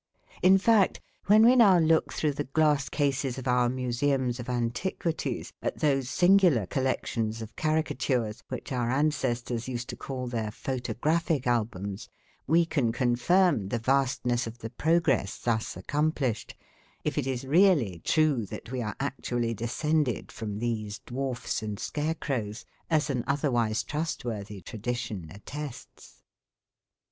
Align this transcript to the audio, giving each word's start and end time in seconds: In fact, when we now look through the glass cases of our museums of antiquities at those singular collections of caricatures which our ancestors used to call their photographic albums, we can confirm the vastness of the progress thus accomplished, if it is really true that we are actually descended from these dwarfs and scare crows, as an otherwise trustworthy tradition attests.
In 0.41 0.57
fact, 0.57 0.99
when 1.27 1.45
we 1.45 1.55
now 1.55 1.77
look 1.77 2.11
through 2.11 2.31
the 2.33 2.45
glass 2.45 2.89
cases 2.89 3.37
of 3.37 3.47
our 3.47 3.69
museums 3.69 4.39
of 4.39 4.49
antiquities 4.49 5.53
at 5.61 5.77
those 5.77 6.09
singular 6.09 6.65
collections 6.65 7.39
of 7.39 7.55
caricatures 7.55 8.41
which 8.49 8.71
our 8.71 8.89
ancestors 8.89 9.67
used 9.67 9.89
to 9.89 9.95
call 9.95 10.25
their 10.25 10.49
photographic 10.49 11.45
albums, 11.45 12.09
we 12.47 12.65
can 12.65 12.91
confirm 12.91 13.67
the 13.67 13.77
vastness 13.77 14.47
of 14.47 14.57
the 14.57 14.71
progress 14.71 15.37
thus 15.37 15.77
accomplished, 15.77 16.55
if 17.03 17.15
it 17.15 17.27
is 17.27 17.45
really 17.45 18.01
true 18.03 18.47
that 18.47 18.71
we 18.71 18.81
are 18.81 18.95
actually 18.99 19.53
descended 19.53 20.31
from 20.31 20.57
these 20.57 20.97
dwarfs 21.05 21.61
and 21.61 21.79
scare 21.79 22.15
crows, 22.15 22.65
as 22.89 23.11
an 23.11 23.23
otherwise 23.27 23.83
trustworthy 23.83 24.61
tradition 24.61 25.29
attests. 25.31 26.23